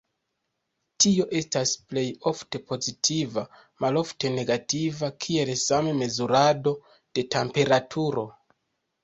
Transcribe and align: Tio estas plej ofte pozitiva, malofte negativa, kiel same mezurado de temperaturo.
Tio 1.03 1.25
estas 1.39 1.73
plej 1.91 2.03
ofte 2.31 2.61
pozitiva, 2.71 3.43
malofte 3.85 4.33
negativa, 4.39 5.11
kiel 5.27 5.53
same 5.67 5.95
mezurado 6.01 6.75
de 7.21 7.27
temperaturo. 7.39 8.27